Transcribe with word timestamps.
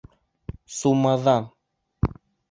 Сумаҙан! 0.77 1.45